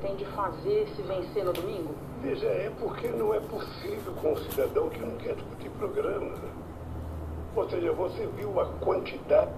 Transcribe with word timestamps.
pretende 0.00 0.24
fazer 0.34 0.88
se 0.96 1.02
vencer 1.02 1.44
no 1.44 1.52
domingo? 1.52 1.94
Veja, 2.22 2.46
é 2.46 2.72
porque 2.80 3.08
não 3.08 3.34
é 3.34 3.40
possível 3.40 4.12
com 4.20 4.32
um 4.32 4.36
cidadão 4.36 4.88
que 4.88 4.98
não 5.00 5.16
quer 5.16 5.34
discutir 5.34 5.70
programa. 5.78 6.32
Ou 7.54 7.68
seja, 7.68 7.92
você 7.92 8.26
viu 8.36 8.58
a 8.60 8.66
quantidade. 8.80 9.50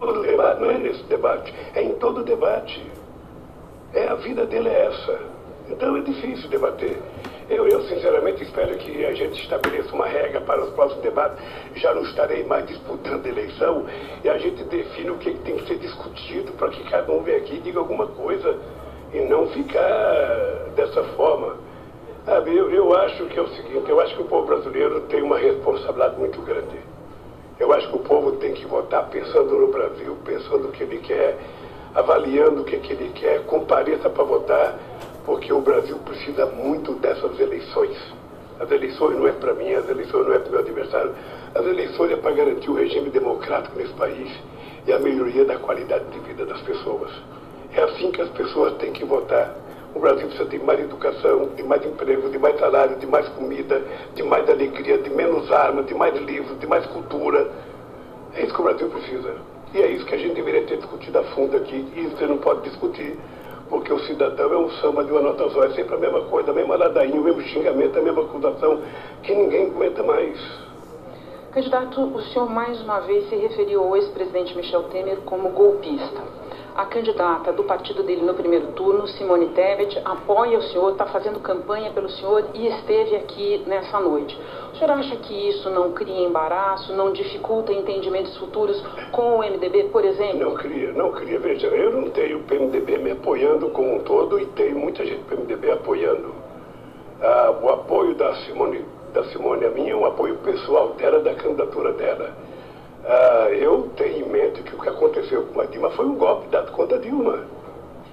Debate 0.00 0.60
não 0.60 0.70
é 0.70 0.78
nesse 0.78 1.02
debate, 1.04 1.54
é 1.74 1.82
em 1.82 1.94
todo 1.94 2.24
debate. 2.24 2.84
É, 3.92 4.08
a 4.08 4.14
vida 4.16 4.46
dele 4.46 4.68
é 4.68 4.86
essa. 4.86 5.20
Então 5.68 5.96
é 5.96 6.00
difícil 6.00 6.48
debater. 6.48 7.00
Eu, 7.48 7.66
eu, 7.68 7.82
sinceramente, 7.84 8.42
espero 8.42 8.76
que 8.76 9.04
a 9.04 9.12
gente 9.12 9.40
estabeleça 9.42 9.94
uma 9.94 10.06
regra 10.06 10.40
para 10.40 10.64
os 10.64 10.70
próximos 10.70 11.02
debates. 11.02 11.38
Já 11.76 11.94
não 11.94 12.02
estarei 12.02 12.44
mais 12.44 12.66
disputando 12.66 13.26
eleição 13.26 13.84
e 14.22 14.28
a 14.28 14.38
gente 14.38 14.62
define 14.64 15.10
o 15.10 15.18
que 15.18 15.32
tem 15.38 15.56
que 15.56 15.66
ser 15.66 15.78
discutido 15.78 16.52
para 16.52 16.68
que 16.68 16.82
cada 16.88 17.12
um 17.12 17.22
venha 17.22 17.38
aqui 17.38 17.56
e 17.56 17.60
diga 17.60 17.78
alguma 17.78 18.06
coisa 18.06 18.56
e 19.12 19.20
não 19.20 19.48
ficar 19.48 20.70
dessa 20.74 21.02
forma. 21.16 21.56
Sabe, 22.24 22.56
eu, 22.56 22.70
eu 22.70 22.94
acho 22.96 23.26
que 23.26 23.38
é 23.38 23.42
o 23.42 23.48
seguinte, 23.48 23.90
eu 23.90 24.00
acho 24.00 24.14
que 24.14 24.22
o 24.22 24.26
povo 24.26 24.46
brasileiro 24.46 25.00
tem 25.02 25.22
uma 25.22 25.38
responsabilidade 25.38 26.16
muito 26.18 26.40
grande. 26.42 26.78
Eu 27.58 27.72
acho 27.72 27.88
que 27.88 27.96
o 27.96 28.00
povo 28.00 28.32
tem 28.32 28.54
que 28.54 28.64
votar 28.64 29.08
pensando 29.08 29.58
no 29.58 29.68
Brasil, 29.68 30.16
pensando 30.24 30.68
o 30.68 30.72
que 30.72 30.84
ele 30.84 30.98
quer, 30.98 31.36
avaliando 31.94 32.62
o 32.62 32.64
que, 32.64 32.78
que 32.78 32.92
ele 32.92 33.10
quer, 33.12 33.44
compareça 33.44 34.08
para 34.08 34.22
votar 34.22 34.78
porque 35.24 35.52
o 35.52 35.60
Brasil 35.60 35.96
precisa 35.98 36.46
muito 36.46 36.94
dessas 36.94 37.38
eleições. 37.38 37.96
As 38.60 38.70
eleições 38.70 39.16
não 39.16 39.26
é 39.26 39.32
para 39.32 39.54
mim, 39.54 39.72
as 39.72 39.88
eleições 39.88 40.26
não 40.26 40.34
é 40.34 40.38
para 40.38 40.50
meu 40.50 40.60
adversário, 40.60 41.12
as 41.54 41.66
eleições 41.66 42.12
é 42.12 42.16
para 42.16 42.32
garantir 42.32 42.70
o 42.70 42.74
regime 42.74 43.10
democrático 43.10 43.76
nesse 43.76 43.92
país 43.94 44.30
e 44.86 44.92
a 44.92 44.98
melhoria 44.98 45.44
da 45.44 45.56
qualidade 45.56 46.04
de 46.06 46.18
vida 46.20 46.44
das 46.44 46.60
pessoas. 46.62 47.10
É 47.74 47.82
assim 47.82 48.10
que 48.10 48.20
as 48.20 48.28
pessoas 48.30 48.74
têm 48.74 48.92
que 48.92 49.04
votar. 49.04 49.54
O 49.94 50.00
Brasil 50.00 50.26
precisa 50.26 50.48
de 50.48 50.58
mais 50.58 50.80
educação, 50.80 51.50
de 51.54 51.62
mais 51.62 51.84
emprego, 51.84 52.30
de 52.30 52.38
mais 52.38 52.58
salário, 52.58 52.96
de 52.96 53.06
mais 53.06 53.28
comida, 53.30 53.82
de 54.14 54.22
mais 54.22 54.48
alegria, 54.48 54.98
de 54.98 55.10
menos 55.10 55.50
armas, 55.52 55.86
de 55.86 55.94
mais 55.94 56.14
livros, 56.22 56.58
de 56.58 56.66
mais 56.66 56.86
cultura. 56.86 57.50
É 58.34 58.44
isso 58.44 58.54
que 58.54 58.60
o 58.60 58.64
Brasil 58.64 58.88
precisa. 58.88 59.34
E 59.74 59.80
é 59.80 59.86
isso 59.88 60.04
que 60.06 60.14
a 60.14 60.18
gente 60.18 60.34
deveria 60.34 60.62
ter 60.64 60.78
discutido 60.78 61.18
a 61.18 61.24
fundo 61.24 61.56
aqui. 61.56 61.86
E 61.94 62.06
você 62.06 62.26
não 62.26 62.38
pode 62.38 62.62
discutir 62.62 63.18
porque 63.72 63.90
o 63.90 63.98
cidadão 64.00 64.52
é 64.52 64.58
um 64.58 64.70
samba 64.82 65.02
de 65.02 65.10
uma 65.10 65.22
nota 65.22 65.48
só, 65.48 65.64
é 65.64 65.70
sempre 65.70 65.94
a 65.94 65.98
mesma 65.98 66.20
coisa, 66.26 66.50
a 66.50 66.54
mesma 66.54 66.76
ladainha, 66.76 67.18
o 67.18 67.24
mesmo 67.24 67.40
xingamento, 67.40 67.98
a 67.98 68.02
mesma 68.02 68.20
acusação, 68.20 68.82
que 69.22 69.34
ninguém 69.34 69.70
aguenta 69.70 70.02
mais. 70.02 70.38
Candidato, 71.52 72.02
o 72.02 72.20
senhor 72.20 72.50
mais 72.50 72.82
uma 72.82 73.00
vez 73.00 73.30
se 73.30 73.34
referiu 73.34 73.82
ao 73.82 73.96
ex-presidente 73.96 74.54
Michel 74.54 74.82
Temer 74.90 75.16
como 75.24 75.48
golpista. 75.48 76.20
A 76.74 76.86
candidata 76.86 77.52
do 77.52 77.64
partido 77.64 78.02
dele 78.02 78.22
no 78.22 78.32
primeiro 78.32 78.68
turno, 78.68 79.06
Simone 79.06 79.48
Tebet, 79.48 80.00
apoia 80.06 80.58
o 80.58 80.62
senhor, 80.62 80.92
está 80.92 81.04
fazendo 81.04 81.38
campanha 81.38 81.90
pelo 81.90 82.08
senhor 82.08 82.46
e 82.54 82.66
esteve 82.66 83.14
aqui 83.16 83.62
nessa 83.66 84.00
noite. 84.00 84.38
O 84.72 84.76
senhor 84.76 84.90
acha 84.92 85.16
que 85.16 85.50
isso 85.50 85.68
não 85.68 85.92
cria 85.92 86.26
embaraço, 86.26 86.94
não 86.94 87.12
dificulta 87.12 87.74
entendimentos 87.74 88.34
futuros 88.38 88.82
com 89.10 89.36
o 89.36 89.38
MDB, 89.40 89.90
por 89.92 90.02
exemplo? 90.02 90.38
Não 90.38 90.54
cria, 90.54 90.92
não 90.92 91.12
cria. 91.12 91.38
Veja, 91.38 91.66
eu 91.66 91.92
não 91.92 92.08
tenho 92.08 92.38
o 92.38 92.42
PMDB 92.44 92.96
me 92.96 93.10
apoiando 93.10 93.68
como 93.68 93.96
um 93.96 93.98
todo 94.00 94.40
e 94.40 94.46
tem 94.46 94.72
muita 94.72 95.04
gente 95.04 95.18
do 95.18 95.26
PMDB 95.26 95.72
apoiando. 95.72 96.34
Ah, 97.20 97.54
o 97.62 97.68
apoio 97.68 98.14
da 98.14 98.34
Simone, 98.46 98.82
da 99.12 99.24
Simone 99.24 99.66
a 99.66 99.70
mim 99.70 99.90
é 99.90 99.94
um 99.94 100.06
apoio 100.06 100.36
pessoal 100.38 100.94
dela, 100.94 101.20
da 101.20 101.34
candidatura 101.34 101.92
dela. 101.92 102.34
Ah, 103.04 103.48
eu 103.50 103.90
tenho 103.96 104.26
em 104.26 104.28
mente 104.28 104.62
que 104.62 104.74
o 104.74 104.78
que 104.78 104.88
aconteceu 104.88 105.42
com 105.46 105.60
a 105.60 105.64
Dilma 105.66 105.90
foi 105.90 106.06
um 106.06 106.14
golpe 106.14 106.48
dado 106.48 106.70
contra 106.72 106.96
a 106.96 107.00
Dilma. 107.00 107.44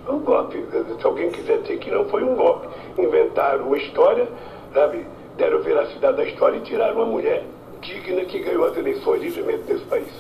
Foi 0.06 0.16
um 0.16 0.20
golpe. 0.20 0.66
Se 1.00 1.06
alguém 1.06 1.30
quiser 1.30 1.62
dizer 1.62 1.78
que 1.78 1.92
não 1.92 2.06
foi 2.06 2.24
um 2.24 2.36
golpe, 2.36 2.68
inventaram 2.98 3.68
uma 3.68 3.78
história, 3.78 4.28
sabe? 4.74 5.06
deram 5.40 5.62
veracidade 5.62 6.18
da 6.18 6.26
história 6.26 6.58
e 6.58 6.62
tiraram 6.62 6.96
uma 6.98 7.06
mulher 7.06 7.46
digna 7.82 8.26
que 8.26 8.40
ganhou 8.40 8.66
as 8.66 8.76
eleições 8.76 9.22
livremente 9.22 9.64
desse 9.64 9.86
país. 9.86 10.12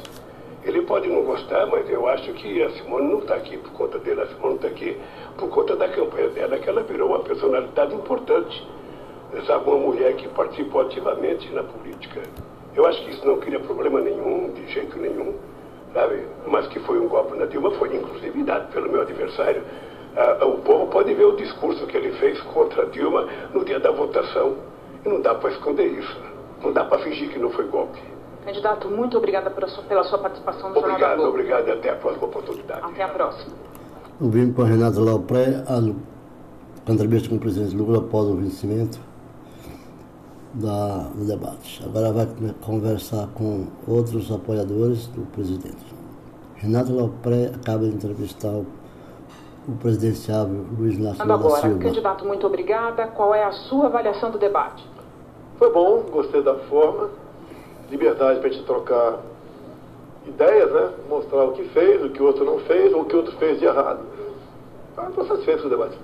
Ele 0.64 0.82
pode 0.84 1.10
não 1.10 1.24
gostar, 1.24 1.66
mas 1.68 1.90
eu 1.90 2.08
acho 2.08 2.32
que 2.34 2.64
a 2.64 2.70
Simone 2.72 3.12
não 3.12 3.20
está 3.20 3.36
aqui 3.36 3.58
por 3.58 3.72
conta 3.72 4.00
dele, 4.00 4.22
a 4.22 4.28
Simone 4.28 4.56
está 4.56 4.68
aqui 4.70 4.98
por 5.38 5.50
conta 5.50 5.76
da 5.76 5.90
campanha 5.90 6.30
dela, 6.30 6.58
que 6.58 6.70
ela 6.70 6.84
virou 6.84 7.10
uma 7.10 7.20
personalidade 7.20 7.94
importante. 7.94 8.66
Sabe, 9.46 9.70
uma 9.70 9.78
mulher 9.78 10.16
que 10.16 10.28
participou 10.30 10.82
ativamente 10.82 11.48
na 11.54 11.64
política. 11.64 12.22
Eu 12.80 12.86
acho 12.86 13.04
que 13.04 13.12
isso 13.12 13.28
não 13.28 13.38
cria 13.40 13.60
problema 13.60 14.00
nenhum, 14.00 14.54
de 14.54 14.66
jeito 14.72 14.98
nenhum, 14.98 15.34
sabe? 15.94 16.24
Mas 16.48 16.66
que 16.68 16.80
foi 16.80 16.98
um 16.98 17.10
golpe 17.10 17.38
na 17.38 17.46
Dilma, 17.46 17.72
foi 17.72 17.94
inclusive 17.94 18.42
dado 18.44 18.72
pelo 18.72 18.90
meu 18.90 19.02
adversário. 19.02 19.62
Ah, 20.16 20.46
o 20.46 20.60
povo 20.60 20.88
pode 20.88 21.14
ver 21.14 21.26
o 21.26 21.36
discurso 21.36 21.86
que 21.88 21.98
ele 21.98 22.14
fez 22.14 22.40
contra 22.40 22.84
a 22.84 22.86
Dilma 22.86 23.28
no 23.54 23.66
dia 23.66 23.82
da 23.82 23.92
votação. 23.92 24.56
E 25.06 25.10
não 25.10 25.20
dá 25.20 25.36
para 25.36 25.50
esconder 25.50 25.88
isso. 25.88 26.18
Não 26.64 26.72
dá 26.72 26.86
para 26.86 27.00
fingir 27.00 27.30
que 27.30 27.38
não 27.38 27.50
foi 27.50 27.66
golpe. 27.66 28.00
Candidato, 28.46 28.90
muito 28.90 29.18
obrigada 29.18 29.52
pela 29.52 29.68
sua, 29.68 29.84
pela 29.84 30.04
sua 30.06 30.20
participação 30.20 30.70
no 30.70 30.78
obrigado, 30.78 31.00
Jornal 31.00 31.10
da 31.10 31.16
Globo. 31.18 31.32
Obrigado, 31.32 31.68
e 31.68 31.72
até 31.72 31.90
a 31.90 31.96
próxima 31.96 32.28
oportunidade. 32.28 32.82
Até 32.82 33.04
a 33.04 33.10
próxima. 33.10 33.56
Ouvimos 34.22 34.56
com 34.56 34.62
a 34.62 34.66
Renata 34.66 35.02
Laupré 35.02 35.66
a 35.68 36.92
entrevista 36.94 37.28
com 37.28 37.36
o 37.36 37.40
presidente 37.40 37.76
Lula 37.76 38.00
após 38.00 38.26
o 38.26 38.36
vencimento 38.36 39.09
da, 40.54 41.10
do 41.14 41.26
debate. 41.26 41.82
Agora 41.86 42.12
vai 42.12 42.28
conversar 42.66 43.28
com 43.36 43.68
outros 43.88 44.32
apoiadores 44.32 45.08
do 45.08 45.26
presidente. 45.32 45.86
Renato 46.56 46.94
Laupré 46.94 47.52
acaba 47.56 47.86
de 47.86 47.96
entrevistar 47.96 48.50
o, 48.50 48.66
o 49.68 49.72
presidenciável 49.80 50.66
Luiz 50.78 50.98
Inácio 50.98 51.24
Lula 51.24 51.36
agora, 51.36 51.62
Silva. 51.62 51.80
Candidato, 51.80 52.26
muito 52.26 52.46
obrigada. 52.46 53.08
Qual 53.08 53.34
é 53.34 53.44
a 53.44 53.52
sua 53.52 53.86
avaliação 53.86 54.32
do 54.32 54.38
debate? 54.38 54.86
Foi 55.58 55.72
bom, 55.72 56.04
gostei 56.12 56.42
da 56.42 56.56
forma. 56.56 57.10
Liberdade 57.90 58.40
para 58.40 58.50
a 58.50 58.52
gente 58.52 58.66
trocar 58.66 59.20
ideias, 60.28 60.72
né? 60.72 60.92
Mostrar 61.10 61.46
o 61.46 61.54
que 61.54 61.64
fez, 61.70 62.04
o 62.04 62.10
que 62.10 62.22
o 62.22 62.26
outro 62.26 62.46
não 62.46 62.60
fez, 62.60 62.94
ou 62.94 63.02
o 63.02 63.06
que 63.06 63.16
o 63.16 63.20
outro 63.20 63.36
fez 63.38 63.60
de 63.60 63.66
errado. 63.66 64.02
Estou 65.08 65.26
satisfeito 65.26 65.62
com 65.62 65.68
o 65.68 65.70
debate. 65.72 65.98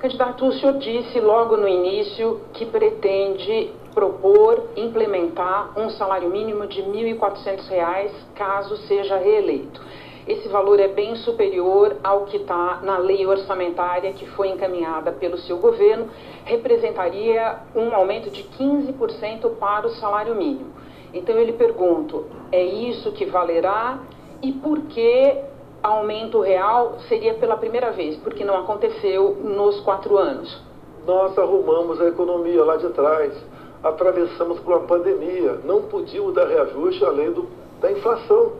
Candidato, 0.00 0.44
o 0.46 0.52
senhor 0.52 0.78
disse 0.78 1.20
logo 1.20 1.56
no 1.56 1.68
início 1.68 2.40
que 2.52 2.66
pretende 2.66 3.70
propor 3.94 4.68
implementar 4.76 5.78
um 5.78 5.90
salário 5.90 6.30
mínimo 6.30 6.66
de 6.66 6.80
R$ 6.80 7.14
1.400 7.14 8.10
caso 8.34 8.76
seja 8.88 9.16
reeleito. 9.16 9.80
Esse 10.26 10.48
valor 10.48 10.78
é 10.78 10.86
bem 10.86 11.16
superior 11.16 11.96
ao 12.02 12.26
que 12.26 12.36
está 12.36 12.80
na 12.82 12.96
lei 12.98 13.26
orçamentária 13.26 14.12
que 14.12 14.24
foi 14.26 14.48
encaminhada 14.48 15.10
pelo 15.10 15.36
seu 15.38 15.58
governo, 15.58 16.08
representaria 16.44 17.58
um 17.74 17.92
aumento 17.92 18.30
de 18.30 18.44
15% 18.44 19.56
para 19.58 19.86
o 19.86 19.90
salário 19.90 20.34
mínimo. 20.36 20.70
Então 21.12 21.36
eu 21.36 21.44
lhe 21.44 21.52
pergunto, 21.52 22.26
é 22.52 22.62
isso 22.62 23.10
que 23.12 23.26
valerá 23.26 23.98
e 24.40 24.52
por 24.52 24.80
que 24.82 25.38
aumento 25.82 26.40
real 26.40 26.98
seria 27.08 27.34
pela 27.34 27.56
primeira 27.56 27.90
vez? 27.90 28.16
Porque 28.18 28.44
não 28.44 28.56
aconteceu 28.56 29.36
nos 29.42 29.80
quatro 29.80 30.16
anos. 30.16 30.62
Nós 31.04 31.36
arrumamos 31.36 32.00
a 32.00 32.06
economia 32.06 32.64
lá 32.64 32.76
de 32.76 32.88
trás 32.90 33.34
atravessamos 33.82 34.60
por 34.60 34.76
uma 34.76 34.86
pandemia, 34.86 35.58
não 35.64 35.82
podíamos 35.82 36.34
dar 36.34 36.46
reajuste 36.46 37.04
além 37.04 37.32
do, 37.32 37.46
da 37.80 37.90
inflação. 37.90 38.52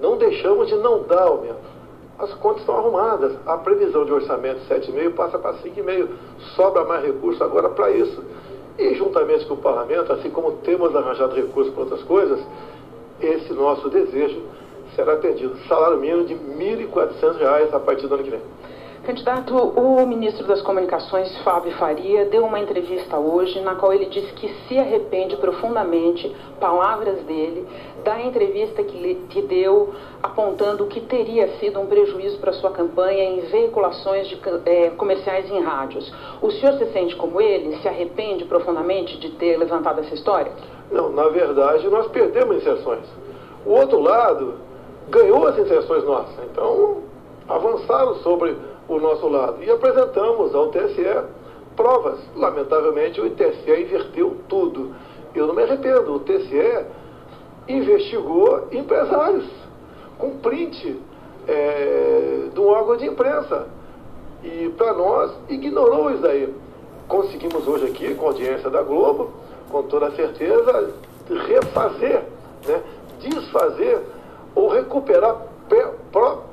Não 0.00 0.16
deixamos 0.16 0.68
de 0.68 0.76
não 0.76 1.02
dar 1.02 1.22
aumento. 1.22 1.72
As 2.18 2.32
contas 2.34 2.60
estão 2.60 2.76
arrumadas. 2.76 3.32
A 3.46 3.58
previsão 3.58 4.04
de 4.04 4.12
orçamento 4.12 4.60
7,5 4.68 5.14
passa 5.14 5.38
para 5.38 5.54
5,5. 5.54 6.08
Sobra 6.54 6.84
mais 6.84 7.04
recurso 7.04 7.42
agora 7.42 7.68
para 7.68 7.90
isso. 7.90 8.22
E 8.78 8.94
juntamente 8.94 9.44
com 9.46 9.54
o 9.54 9.58
parlamento, 9.58 10.12
assim 10.12 10.30
como 10.30 10.52
temos 10.58 10.94
arranjado 10.94 11.34
recursos 11.34 11.72
para 11.72 11.82
outras 11.82 12.02
coisas, 12.02 12.40
esse 13.20 13.52
nosso 13.52 13.88
desejo 13.88 14.42
será 14.94 15.14
atendido. 15.14 15.56
Salário 15.68 15.98
mínimo 15.98 16.24
de 16.24 16.34
R$ 16.34 16.86
1.400 16.86 17.74
a 17.74 17.80
partir 17.80 18.06
do 18.06 18.14
ano 18.14 18.24
que 18.24 18.30
vem. 18.30 18.40
Candidato, 19.04 19.56
o 19.56 20.06
ministro 20.06 20.46
das 20.46 20.62
Comunicações, 20.62 21.36
Fábio 21.38 21.72
Faria, 21.72 22.24
deu 22.26 22.44
uma 22.44 22.60
entrevista 22.60 23.18
hoje 23.18 23.60
na 23.60 23.74
qual 23.74 23.92
ele 23.92 24.06
disse 24.06 24.32
que 24.34 24.48
se 24.68 24.78
arrepende 24.78 25.36
profundamente, 25.38 26.32
palavras 26.60 27.18
dele, 27.24 27.66
da 28.04 28.20
entrevista 28.20 28.84
que, 28.84 29.14
que 29.28 29.42
deu 29.42 29.92
apontando 30.22 30.86
que 30.86 31.00
teria 31.00 31.48
sido 31.58 31.80
um 31.80 31.86
prejuízo 31.86 32.38
para 32.38 32.52
sua 32.52 32.70
campanha 32.70 33.24
em 33.24 33.40
veiculações 33.40 34.28
de, 34.28 34.40
é, 34.66 34.90
comerciais 34.90 35.50
em 35.50 35.60
rádios. 35.60 36.14
O 36.40 36.52
senhor 36.52 36.78
se 36.78 36.86
sente 36.92 37.16
como 37.16 37.40
ele? 37.40 37.76
Se 37.78 37.88
arrepende 37.88 38.44
profundamente 38.44 39.18
de 39.18 39.30
ter 39.30 39.56
levantado 39.56 39.98
essa 39.98 40.14
história? 40.14 40.52
Não, 40.92 41.10
na 41.10 41.26
verdade 41.26 41.88
nós 41.88 42.06
perdemos 42.06 42.58
inserções. 42.58 43.04
O 43.66 43.72
outro 43.72 43.98
lado 43.98 44.54
ganhou 45.08 45.44
as 45.48 45.58
inserções 45.58 46.04
nossas. 46.04 46.38
Então 46.44 47.02
avançaram 47.48 48.14
sobre 48.16 48.56
o 48.88 48.98
nosso 48.98 49.28
lado. 49.28 49.62
E 49.62 49.70
apresentamos 49.70 50.54
ao 50.54 50.68
TSE 50.68 51.24
provas. 51.76 52.18
Lamentavelmente, 52.36 53.20
o 53.20 53.30
TSE 53.30 53.70
inverteu 53.70 54.36
tudo. 54.48 54.94
Eu 55.34 55.46
não 55.46 55.54
me 55.54 55.62
arrependo. 55.62 56.14
O 56.14 56.20
TSE 56.20 56.84
investigou 57.68 58.68
empresários 58.72 59.46
com 60.18 60.38
print 60.38 61.00
é, 61.48 62.48
de 62.52 62.60
um 62.60 62.66
órgão 62.66 62.96
de 62.96 63.06
imprensa. 63.06 63.66
E 64.42 64.68
para 64.76 64.92
nós, 64.94 65.32
ignorou 65.48 66.10
isso 66.10 66.26
aí. 66.26 66.52
Conseguimos 67.08 67.66
hoje 67.66 67.86
aqui, 67.86 68.14
com 68.14 68.26
a 68.26 68.28
audiência 68.28 68.70
da 68.70 68.82
Globo, 68.82 69.30
com 69.70 69.82
toda 69.84 70.10
certeza, 70.12 70.92
refazer, 71.46 72.22
né, 72.66 72.82
desfazer 73.20 74.00
ou 74.54 74.68
recuperar 74.68 75.46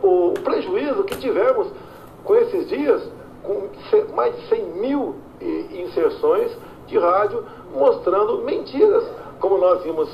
o 0.01 0.33
prejuízo 0.43 1.03
que 1.03 1.17
tivemos 1.17 1.67
com 2.23 2.35
esses 2.35 2.67
dias, 2.67 3.01
com 3.43 3.69
mais 4.15 4.35
de 4.35 4.47
100 4.47 4.65
mil 4.73 5.15
inserções 5.71 6.51
de 6.87 6.97
rádio 6.97 7.43
mostrando 7.73 8.43
mentiras, 8.43 9.03
como 9.39 9.57
nós 9.57 9.83
vimos 9.83 10.09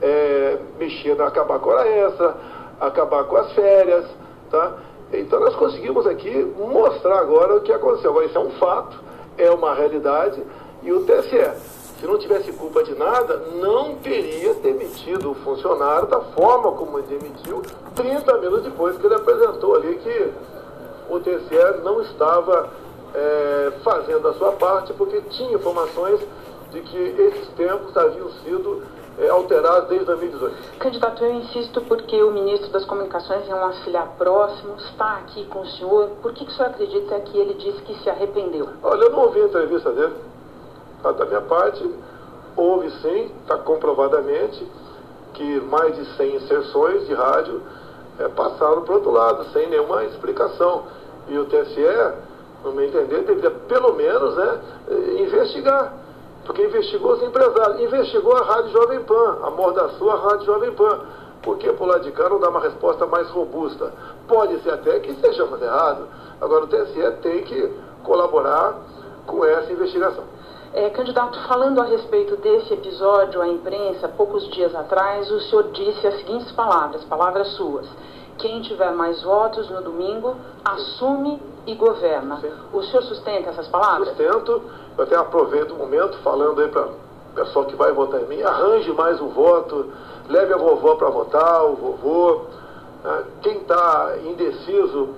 é, 0.00 0.58
mexendo, 0.78 1.20
acabar 1.22 1.58
com 1.58 1.70
a 1.70 1.74
hora 1.74 1.88
extra, 1.88 2.36
acabar 2.80 3.24
com 3.24 3.36
as 3.36 3.52
férias, 3.52 4.06
tá? 4.50 4.76
Então 5.12 5.40
nós 5.40 5.54
conseguimos 5.56 6.06
aqui 6.06 6.30
mostrar 6.56 7.18
agora 7.18 7.56
o 7.56 7.60
que 7.60 7.72
aconteceu. 7.72 8.10
Agora 8.10 8.26
isso 8.26 8.38
é 8.38 8.40
um 8.40 8.50
fato, 8.52 8.98
é 9.36 9.50
uma 9.50 9.74
realidade, 9.74 10.42
e 10.82 10.92
o 10.92 11.04
TSE 11.04 11.82
se 12.02 12.08
não 12.08 12.18
tivesse 12.18 12.50
culpa 12.54 12.82
de 12.82 12.96
nada, 12.96 13.36
não 13.60 13.94
teria 13.94 14.54
demitido 14.54 15.30
o 15.30 15.34
funcionário 15.36 16.08
da 16.08 16.18
forma 16.18 16.72
como 16.72 16.98
ele 16.98 17.06
demitiu 17.16 17.62
30 17.94 18.38
minutos 18.38 18.64
depois 18.64 18.98
que 18.98 19.06
ele 19.06 19.14
apresentou 19.14 19.76
ali 19.76 19.94
que 19.94 20.32
o 21.12 21.20
TCE 21.20 21.82
não 21.84 22.00
estava 22.00 22.70
é, 23.14 23.72
fazendo 23.84 24.26
a 24.28 24.34
sua 24.34 24.52
parte 24.52 24.92
porque 24.94 25.20
tinha 25.30 25.54
informações 25.54 26.20
de 26.70 26.80
que 26.80 26.96
esses 26.96 27.48
tempos 27.48 27.94
haviam 27.96 28.30
sido 28.44 28.82
é, 29.18 29.28
alterados 29.28 29.90
desde 29.90 30.06
2018. 30.06 30.78
Candidato, 30.78 31.22
eu 31.22 31.34
insisto 31.34 31.82
porque 31.82 32.22
o 32.22 32.30
ministro 32.30 32.70
das 32.70 32.84
Comunicações 32.86 33.46
é 33.46 33.54
um 33.54 33.64
auxiliar 33.64 34.08
próximo, 34.16 34.74
está 34.78 35.16
aqui 35.16 35.44
com 35.46 35.60
o 35.60 35.66
senhor. 35.66 36.08
Por 36.22 36.32
que, 36.32 36.46
que 36.46 36.50
o 36.50 36.54
senhor 36.54 36.70
acredita 36.70 37.20
que 37.20 37.36
ele 37.36 37.54
disse 37.54 37.82
que 37.82 37.94
se 38.02 38.08
arrependeu? 38.08 38.70
Olha, 38.82 39.04
eu 39.04 39.10
não 39.10 39.20
ouvi 39.20 39.42
a 39.42 39.44
entrevista 39.44 39.92
dele. 39.92 40.14
Da 41.02 41.24
minha 41.26 41.42
parte, 41.42 41.84
houve 42.56 42.90
sim, 43.02 43.30
está 43.42 43.58
comprovadamente, 43.58 44.66
que 45.34 45.60
mais 45.62 45.94
de 45.96 46.06
100 46.16 46.36
inserções 46.36 47.06
de 47.06 47.12
rádio 47.12 47.60
é, 48.18 48.28
passaram 48.28 48.82
para 48.82 48.92
o 48.92 48.96
outro 48.96 49.10
lado, 49.10 49.44
sem 49.52 49.68
nenhuma 49.68 50.04
explicação. 50.04 50.84
E 51.28 51.38
o 51.38 51.44
TSE, 51.46 52.12
no 52.64 52.72
meu 52.72 52.86
entender, 52.86 53.22
deveria 53.22 53.50
pelo 53.50 53.94
menos 53.94 54.36
né, 54.36 54.60
investigar. 55.18 55.94
Porque 56.44 56.64
investigou 56.64 57.12
os 57.12 57.22
empresários, 57.22 57.80
investigou 57.80 58.36
a 58.36 58.42
Rádio 58.42 58.70
Jovem 58.72 59.00
Pan, 59.04 59.38
a 59.42 59.50
mordaçou 59.50 60.10
a 60.10 60.16
Rádio 60.16 60.46
Jovem 60.46 60.72
Pan. 60.72 61.00
Porque 61.42 61.72
por 61.72 61.86
lado 61.86 62.02
de 62.02 62.12
cá 62.12 62.28
não 62.28 62.38
dá 62.38 62.48
uma 62.48 62.60
resposta 62.60 63.06
mais 63.06 63.28
robusta? 63.30 63.92
Pode 64.28 64.60
ser 64.62 64.70
até 64.70 65.00
que 65.00 65.10
estejamos 65.10 65.60
errados. 65.60 66.06
Agora 66.40 66.64
o 66.64 66.68
TSE 66.68 67.10
tem 67.22 67.42
que 67.42 67.72
colaborar 68.04 68.76
com 69.26 69.44
essa 69.44 69.72
investigação. 69.72 70.24
É, 70.74 70.88
candidato, 70.88 71.38
falando 71.46 71.80
a 71.80 71.84
respeito 71.84 72.36
desse 72.36 72.72
episódio 72.72 73.42
à 73.42 73.48
imprensa, 73.48 74.08
poucos 74.08 74.48
dias 74.52 74.74
atrás, 74.74 75.30
o 75.30 75.38
senhor 75.40 75.64
disse 75.64 76.06
as 76.06 76.16
seguintes 76.16 76.50
palavras, 76.52 77.04
palavras 77.04 77.48
suas. 77.48 77.86
Quem 78.38 78.62
tiver 78.62 78.90
mais 78.92 79.22
votos 79.22 79.70
no 79.70 79.82
domingo, 79.82 80.36
assume 80.64 81.40
e 81.66 81.74
governa. 81.74 82.40
Sim. 82.40 82.52
O 82.72 82.82
senhor 82.82 83.02
sustenta 83.02 83.50
essas 83.50 83.68
palavras? 83.68 84.08
Sustento. 84.08 84.62
Eu 84.96 85.04
até 85.04 85.16
aproveito 85.16 85.72
o 85.72 85.76
momento 85.76 86.18
falando 86.18 86.60
aí 86.60 86.68
para 86.68 86.86
o 86.86 87.34
pessoal 87.34 87.64
que 87.64 87.76
vai 87.76 87.92
votar 87.92 88.20
em 88.20 88.26
mim, 88.26 88.42
arranje 88.42 88.92
mais 88.92 89.20
um 89.20 89.28
voto, 89.28 89.90
leve 90.28 90.52
a 90.52 90.56
vovó 90.56 90.96
para 90.96 91.08
votar, 91.08 91.64
o 91.64 91.74
vovô. 91.76 92.42
Né? 93.02 93.24
Quem 93.42 93.58
está 93.58 94.16
indeciso, 94.24 95.10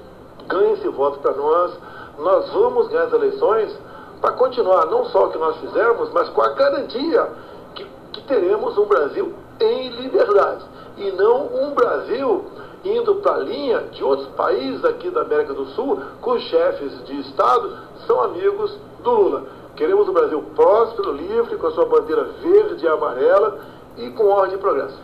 ganhe 0.46 0.74
esse 0.74 0.88
voto 0.88 1.18
para 1.18 1.32
nós. 1.32 1.72
Nós 2.18 2.48
vamos 2.52 2.88
ganhar 2.88 3.04
as 3.04 3.12
eleições 3.12 3.76
para 4.20 4.32
continuar 4.32 4.86
não 4.86 5.04
só 5.06 5.26
o 5.26 5.30
que 5.30 5.38
nós 5.38 5.56
fizemos, 5.56 6.10
mas 6.12 6.28
com 6.28 6.40
a 6.40 6.50
garantia 6.50 7.28
que, 7.74 7.84
que 8.12 8.22
teremos 8.22 8.78
um 8.78 8.86
Brasil 8.86 9.34
em 9.60 9.88
liberdade. 9.90 10.64
E 10.96 11.10
não 11.10 11.46
um 11.46 11.74
Brasil 11.74 12.44
indo 12.84 13.16
para 13.16 13.36
a 13.36 13.38
linha 13.38 13.80
de 13.92 14.04
outros 14.04 14.28
países 14.30 14.84
aqui 14.84 15.10
da 15.10 15.22
América 15.22 15.54
do 15.54 15.66
Sul, 15.66 16.00
cujos 16.20 16.48
chefes 16.48 17.04
de 17.06 17.20
Estado 17.20 17.78
são 18.06 18.20
amigos 18.20 18.76
do 19.02 19.10
Lula. 19.10 19.44
Queremos 19.74 20.08
um 20.08 20.12
Brasil 20.12 20.42
próspero, 20.54 21.12
livre, 21.12 21.56
com 21.56 21.66
a 21.66 21.72
sua 21.72 21.86
bandeira 21.86 22.24
verde 22.42 22.84
e 22.84 22.88
amarela 22.88 23.58
e 23.96 24.10
com 24.10 24.28
ordem 24.28 24.56
e 24.56 24.60
progresso. 24.60 24.96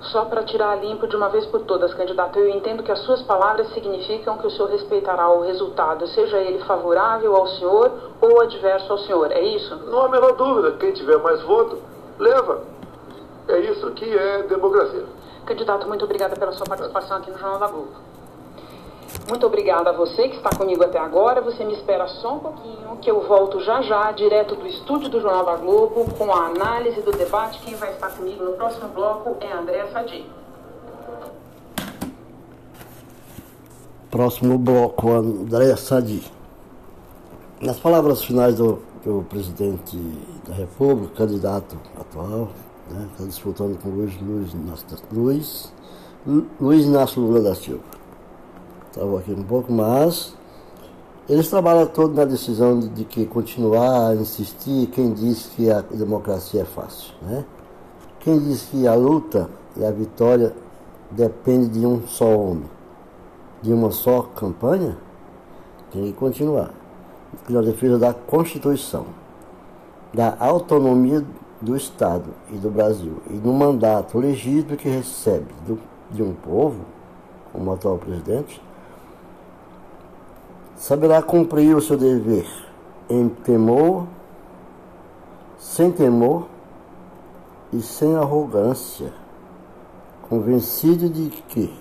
Só 0.00 0.24
para 0.26 0.44
tirar 0.44 0.76
limpo 0.76 1.08
de 1.08 1.16
uma 1.16 1.28
vez 1.28 1.44
por 1.46 1.62
todas, 1.62 1.92
candidato, 1.94 2.38
eu 2.38 2.48
entendo 2.48 2.82
que 2.82 2.92
as 2.92 3.00
suas 3.00 3.22
palavras 3.22 3.72
significam 3.72 4.38
que 4.38 4.46
o 4.46 4.50
senhor 4.50 4.70
respeitará 4.70 5.28
o 5.28 5.40
resultado, 5.40 6.06
seja 6.08 6.38
ele 6.38 6.60
favorável 6.64 7.34
ao 7.34 7.48
senhor 7.48 7.90
ou 8.20 8.40
adverso 8.40 8.92
ao 8.92 8.98
senhor. 8.98 9.32
É 9.32 9.40
isso? 9.40 9.74
Não 9.90 10.02
há 10.02 10.06
a 10.06 10.08
menor 10.08 10.32
dúvida. 10.32 10.72
Quem 10.72 10.92
tiver 10.92 11.18
mais 11.18 11.42
voto, 11.42 11.78
leva. 12.18 12.62
É 13.48 13.58
isso 13.58 13.90
que 13.92 14.16
é 14.16 14.42
democracia. 14.44 15.04
Candidato, 15.44 15.88
muito 15.88 16.04
obrigada 16.04 16.36
pela 16.36 16.52
sua 16.52 16.66
participação 16.66 17.16
aqui 17.16 17.30
no 17.30 17.38
Jornal 17.38 17.58
da 17.58 17.66
Globo. 17.66 18.12
Muito 19.28 19.46
obrigada 19.46 19.90
a 19.90 19.92
você 19.92 20.28
que 20.28 20.36
está 20.36 20.50
comigo 20.50 20.82
até 20.82 20.98
agora. 20.98 21.40
Você 21.42 21.64
me 21.64 21.74
espera 21.74 22.06
só 22.08 22.36
um 22.36 22.38
pouquinho, 22.38 22.96
que 23.00 23.10
eu 23.10 23.20
volto 23.26 23.60
já 23.60 23.82
já, 23.82 24.10
direto 24.12 24.56
do 24.56 24.66
estúdio 24.66 25.08
do 25.08 25.20
Jornal 25.20 25.44
da 25.44 25.56
Globo, 25.56 26.06
com 26.16 26.32
a 26.32 26.46
análise 26.46 27.00
do 27.02 27.12
debate. 27.12 27.60
Quem 27.60 27.74
vai 27.74 27.92
estar 27.92 28.10
comigo 28.10 28.44
no 28.44 28.52
próximo 28.52 28.88
bloco 28.88 29.36
é 29.40 29.52
André 29.52 29.86
Sadi. 29.92 30.26
Próximo 34.10 34.58
bloco, 34.58 35.10
André 35.10 35.76
Sadi. 35.76 36.22
Nas 37.60 37.78
palavras 37.78 38.24
finais 38.24 38.56
do, 38.56 38.82
do 39.04 39.24
presidente 39.28 39.96
da 40.46 40.54
República, 40.54 41.14
candidato 41.16 41.76
atual, 41.98 42.48
né, 42.92 43.08
está 43.12 43.24
disputando 43.24 43.80
com 43.80 43.88
Luiz, 43.88 44.20
Luiz, 44.20 44.52
Luiz, 45.12 45.72
Luiz 46.60 46.84
Inácio 46.84 47.20
Lula 47.20 47.40
da 47.40 47.54
Silva 47.54 48.02
estava 48.92 49.18
aqui 49.18 49.32
um 49.32 49.42
pouco, 49.42 49.72
mas 49.72 50.34
eles 51.28 51.48
trabalham 51.48 51.86
todo 51.86 52.14
na 52.14 52.24
decisão 52.24 52.78
de, 52.78 52.88
de, 52.88 53.04
que 53.04 53.24
continuar 53.26 54.10
a 54.10 54.14
insistir 54.14 54.86
quem 54.88 55.12
diz 55.12 55.46
que 55.56 55.70
a 55.70 55.80
democracia 55.80 56.62
é 56.62 56.64
fácil, 56.64 57.14
né? 57.22 57.44
Quem 58.20 58.38
diz 58.38 58.68
que 58.70 58.86
a 58.86 58.94
luta 58.94 59.48
e 59.76 59.84
a 59.84 59.90
vitória 59.90 60.54
depende 61.10 61.80
de 61.80 61.86
um 61.86 62.06
só 62.06 62.28
homem, 62.28 62.70
de 63.62 63.72
uma 63.72 63.90
só 63.90 64.22
campanha, 64.22 64.96
tem 65.90 66.04
que 66.04 66.12
continuar. 66.12 66.70
Na 67.48 67.62
defesa 67.62 67.98
da 67.98 68.12
Constituição, 68.12 69.06
da 70.12 70.36
autonomia 70.38 71.24
do 71.62 71.76
Estado 71.76 72.34
e 72.50 72.56
do 72.56 72.68
Brasil, 72.68 73.22
e 73.30 73.34
do 73.34 73.52
mandato 73.52 74.18
legítimo 74.18 74.76
que 74.76 74.88
recebe 74.88 75.46
do, 75.64 75.78
de 76.10 76.22
um 76.22 76.34
povo, 76.34 76.80
como 77.52 77.72
atual 77.72 77.98
presidente, 77.98 78.60
saberá 80.76 81.22
cumprir 81.22 81.76
o 81.76 81.80
seu 81.80 81.96
dever 81.96 82.46
em 83.08 83.28
temor, 83.28 84.06
sem 85.56 85.92
temor 85.92 86.48
e 87.72 87.80
sem 87.80 88.16
arrogância, 88.16 89.12
convencido 90.28 91.08
de 91.08 91.30
que, 91.30 91.72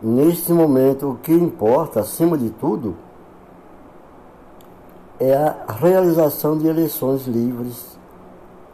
neste 0.00 0.52
momento, 0.52 1.10
o 1.10 1.16
que 1.16 1.32
importa, 1.32 2.00
acima 2.00 2.38
de 2.38 2.50
tudo, 2.50 2.94
é 5.18 5.34
a 5.34 5.72
realização 5.72 6.56
de 6.56 6.68
eleições 6.68 7.26
livres, 7.26 7.93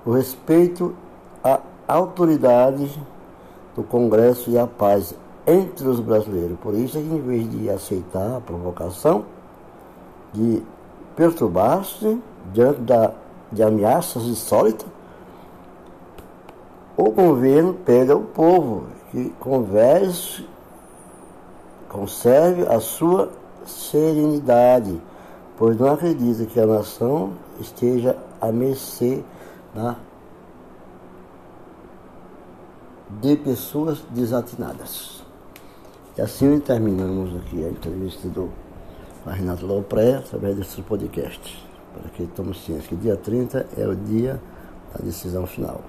o 0.04 0.12
respeito 0.12 0.95
à 1.42 1.61
autoridade 1.87 2.90
do 3.75 3.83
Congresso 3.83 4.50
e 4.50 4.59
a 4.59 4.66
paz 4.66 5.14
entre 5.47 5.88
os 5.88 6.00
brasileiros. 6.00 6.59
Por 6.61 6.75
isso 6.75 6.99
é 6.99 7.00
que, 7.00 7.09
em 7.09 7.21
vez 7.21 7.50
de 7.50 7.71
aceitar 7.71 8.37
a 8.37 8.40
provocação, 8.40 9.25
de 10.33 10.62
perturbar-se 11.16 12.21
diante 12.52 12.80
da, 12.80 13.12
de 13.50 13.62
ameaças 13.62 14.23
insólitas, 14.25 14.87
o 16.97 17.11
governo 17.11 17.75
pede 17.75 18.12
ao 18.12 18.21
povo 18.21 18.85
que 19.11 19.30
converse, 19.40 20.47
conserve 21.88 22.66
a 22.66 22.78
sua 22.78 23.30
serenidade, 23.66 25.00
pois 25.59 25.78
não 25.78 25.92
acredita 25.92 26.45
que 26.47 26.61
a 26.61 26.66
nação 26.66 27.33
esteja 27.59 28.16
a 28.40 28.52
mercê 28.52 29.23
né, 29.74 29.96
de 33.20 33.36
pessoas 33.36 34.00
desatinadas. 34.10 35.22
E 36.16 36.20
assim 36.20 36.58
terminamos 36.60 37.36
aqui 37.36 37.64
a 37.64 37.68
entrevista 37.68 38.28
do 38.28 38.50
Renato 39.26 39.66
Lopré, 39.66 40.16
através 40.16 40.56
desse 40.56 40.82
podcast, 40.82 41.66
para 41.92 42.08
que 42.10 42.26
tomemos 42.28 42.64
ciência 42.64 42.88
que 42.88 42.96
dia 42.96 43.16
30 43.16 43.66
é 43.76 43.86
o 43.86 43.94
dia 43.94 44.40
da 44.92 45.04
decisão 45.04 45.46
final. 45.46 45.80